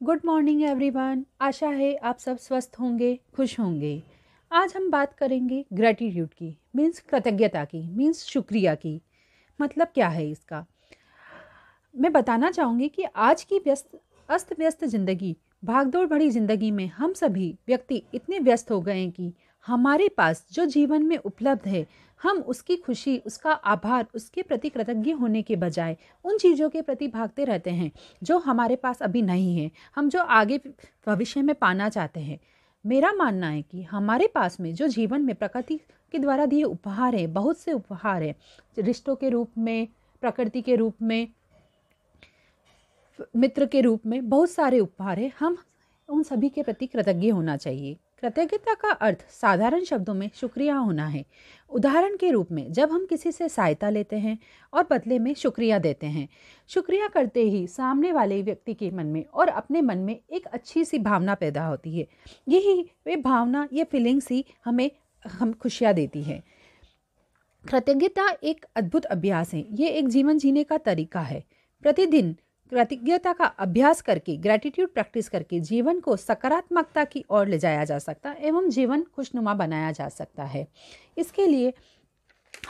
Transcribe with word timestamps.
Good 0.00 0.20
morning 0.24 0.62
everyone 0.62 1.24
आशा 1.40 1.68
है 1.68 1.94
आप 1.96 2.18
सब 2.18 2.38
स्वस्थ 2.38 2.76
होंगे, 2.80 3.18
खुश 3.34 3.58
होंगे। 3.60 4.02
आज 4.50 4.72
हम 4.76 4.90
बात 4.90 5.12
करेंगे 5.14 5.64
ग्रेटिट्यूड 5.72 6.28
की 6.28 6.56
मीन्स 6.76 7.00
कृतज्ञता 7.00 7.64
की 7.64 7.80
मीन्स 7.88 8.22
शुक्रिया 8.24 8.74
की। 8.74 9.00
मतलब 9.60 9.88
क्या 9.94 10.08
है 10.08 10.28
इसका? 10.30 10.64
मैं 11.94 12.12
बताना 12.12 12.50
चाहूँगी 12.50 12.88
कि 12.88 13.04
आज 13.16 13.44
की 13.44 13.58
व्यस्त, 13.58 13.88
अस्त 14.28 14.52
व्यस्त 14.58 14.84
ज़िंदगी, 14.84 15.36
भागदौड़ 15.64 16.06
भरी 16.06 16.30
ज़िंदगी 16.30 16.70
में 16.70 16.86
हम 16.88 17.12
सभी 17.12 17.54
व्यक्ति 17.66 18.02
इतने 18.14 18.38
व्यस्त 18.38 18.70
हो 18.70 18.80
गए 18.80 18.98
हैं 18.98 19.10
कि 19.10 19.32
हमारे 19.66 20.08
पास 20.08 20.46
जो 20.52 20.64
जीवन 20.66 21.02
में 21.02 21.16
उपलब्ध 21.16 21.68
है 21.68 21.86
हम 22.22 22.38
उसकी 22.38 22.76
खुशी, 22.76 23.18
उसका 23.18 23.52
आभार, 23.52 24.06
उसके 24.14 24.42
प्रति 24.42 24.68
कृतज्ञ 24.68 25.12
होने 25.12 25.42
के 25.42 25.56
बजाय 25.56 25.96
उन 26.24 26.38
चीज़ों 26.38 26.70
के 26.70 26.82
प्रति 26.82 27.08
भागते 27.08 27.44
रहते 27.44 27.70
हैं, 27.70 27.92
जो 28.22 28.38
हमारे 28.38 28.76
पास 28.76 29.02
अभी 29.02 29.22
नहीं 29.22 29.58
है। 29.58 29.70
हम 29.94 30.08
जो 30.08 30.22
आगे 30.22 30.60
भविष्य 31.06 31.42
में 31.42 31.54
पाना 31.54 31.88
चाहते 31.88 32.20
हैं। 32.20 32.38
मेरा 32.86 33.12
मानना 33.12 33.48
है 33.48 33.62
कि 33.62 33.82
हमारे 33.82 34.26
पास 34.26 34.60
में 34.60 34.74
जो 34.74 34.88
जीवन 34.88 35.22
में 35.22 35.34
प्रकृति 35.34 35.80
के 36.12 36.18
द्वारा 36.18 36.46
दिए 36.46 36.62
उपहार 36.62 37.14
हैं, 37.14 37.32
बहुत 37.32 37.58
से 37.58 37.72
उपहार 37.72 38.22
हैं, 38.22 38.34
रिश्तों 38.78 39.16
के 39.16 39.28
रूप 39.28 39.50
में, 39.58 39.88
प्रकृति 40.20 40.62
के 40.62 40.76
रूप 40.76 40.94
में, 41.02 41.28
मित्र 43.36 43.66
के 43.66 43.80
रूप 43.80 44.06
में, 44.06 44.28
बहुत 44.28 44.50
सारे 44.50 44.80
उपहार 44.80 45.18
हैं। 45.18 45.32
हम 45.38 45.56
उन 46.08 46.22
सभी 46.22 46.48
के 46.48 46.62
प्रति 46.62 46.86
कृतज्ञ 46.86 47.30
होना 47.30 47.56
चाहिए। 47.56 47.96
कृतज्ञता 48.20 48.74
का 48.74 48.90
अर्थ 48.90 49.26
साधारण 49.30 49.84
शब्दों 49.84 50.14
में 50.14 50.30
शुक्रिया 50.34 50.76
होना 50.76 51.06
है। 51.06 51.24
उदाहरण 51.70 52.16
के 52.16 52.30
रूप 52.30 52.52
में, 52.52 52.72
जब 52.72 52.90
हम 52.90 53.06
किसी 53.06 53.32
से 53.32 53.48
सहायता 53.48 53.90
लेते 53.90 54.16
हैं 54.16 54.38
और 54.72 54.86
बदले 54.90 55.18
में 55.18 55.34
शुक्रिया 55.34 55.78
देते 55.78 56.06
हैं, 56.06 56.28
शुक्रिया 56.68 57.08
करते 57.08 57.42
ही 57.42 57.66
सामने 57.66 58.12
वाले 58.12 58.42
व्यक्ति 58.42 58.74
के 58.74 58.90
मन 58.90 59.06
में 59.06 59.24
और 59.24 59.48
अपने 59.48 59.80
मन 59.80 59.98
में 59.98 60.20
एक 60.32 60.46
अच्छी 60.46 60.84
सी 60.84 60.98
भावना 60.98 61.34
पैदा 61.34 61.66
होती 61.66 61.98
है। 61.98 62.06
यही 62.48 62.90
वे 63.06 63.16
भावना, 63.16 63.68
ये 63.72 63.84
फीलिंग्स 63.84 64.30
ही 64.30 64.44
हमें, 64.64 64.90
हम 65.26 65.52
खुशियाँ 65.52 65.94
देती 65.94 66.22
है। 66.22 66.42
कृतज्ञता 67.68 68.36
एक 68.44 68.66
अद्भुत 68.76 69.04
अभ्यास 69.04 69.54
है। 69.54 69.64
ये 69.70 69.88
एक 69.88 70.08
जीवन 70.08 70.38
जीने 70.38 70.64
का 70.64 70.78
तरीका 70.78 71.20
है। 71.20 71.44
प्रतिदिन 71.82 72.36
कृतज्ञता 72.72 73.32
का 73.32 73.44
अभ्यास 73.44 74.00
करके 74.02 74.36
ग्रैटिट्यूड 74.36 74.88
प्रैक्टिस 74.88 75.28
करके 75.28 75.60
जीवन 75.60 76.00
को 76.00 76.16
सकारात्मकता 76.16 77.04
की 77.04 77.24
ओर 77.30 77.46
ले 77.48 77.58
जाया 77.58 77.84
जा 77.84 77.98
सकता 77.98 78.34
एवं 78.40 78.68
जीवन 78.70 79.02
खुशनुमा 79.16 79.54
बनाया 79.54 79.90
जा 79.92 80.08
सकता 80.08 80.44
है। 80.44 80.66
इसके 81.18 81.46
लिए 81.46 81.72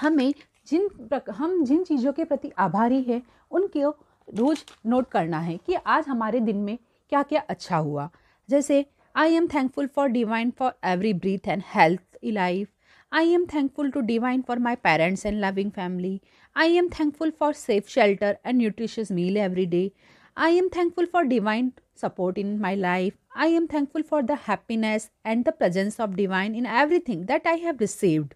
हमें 0.00 0.32
जिन 0.68 0.88
हम 1.30 1.62
जिन 1.64 1.84
चीज़ों 1.84 2.12
के 2.12 2.24
प्रति 2.24 2.50
आभारी 2.58 3.02
हैं, 3.02 3.22
उनको 3.50 3.90
रोज़ 4.28 4.64
नोट 4.86 5.08
करना 5.10 5.38
है 5.38 5.56
कि 5.56 5.74
आज 5.74 6.08
हमारे 6.08 6.40
दिन 6.40 6.56
में 6.56 6.78
क्या 7.12 7.22
क्या 7.22 7.42
अच्छा 7.48 7.76
हुआ। 7.76 8.08
जैसे 8.48 8.84
I 9.14 9.34
am 9.34 9.46
thankful 9.46 9.86
for 9.86 10.08
divine 10.08 10.50
for 10.50 10.72
every 10.84 11.12
breath 11.14 11.48
and 11.48 11.62
health 11.74 12.18
life 12.24 12.68
I 13.10 13.22
am 13.22 13.46
thankful 13.46 13.90
to 13.92 14.02
Divine 14.02 14.42
for 14.42 14.56
my 14.56 14.76
parents 14.76 15.24
and 15.24 15.40
loving 15.40 15.70
family. 15.70 16.22
I 16.54 16.66
am 16.66 16.90
thankful 16.90 17.30
for 17.32 17.52
safe 17.52 17.88
shelter 17.88 18.38
and 18.44 18.58
nutritious 18.58 19.10
meal 19.10 19.38
every 19.38 19.66
day. 19.66 19.92
I 20.36 20.50
am 20.50 20.70
thankful 20.70 21.06
for 21.06 21.24
Divine 21.24 21.72
support 21.94 22.36
in 22.38 22.60
my 22.60 22.74
life. 22.74 23.14
I 23.34 23.46
am 23.46 23.68
thankful 23.68 24.02
for 24.02 24.22
the 24.22 24.36
happiness 24.36 25.10
and 25.24 25.44
the 25.44 25.52
presence 25.52 25.98
of 25.98 26.16
Divine 26.16 26.54
in 26.54 26.66
everything 26.66 27.26
that 27.26 27.42
I 27.46 27.54
have 27.54 27.80
received. 27.80 28.34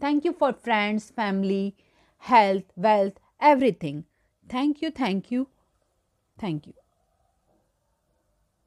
Thank 0.00 0.24
you 0.24 0.32
for 0.32 0.52
friends, 0.52 1.10
family, 1.10 1.76
health, 2.18 2.64
wealth, 2.76 3.14
everything. 3.40 4.04
Thank 4.48 4.82
you, 4.82 4.90
thank 4.90 5.30
you, 5.30 5.48
thank 6.38 6.66
you. 6.66 6.74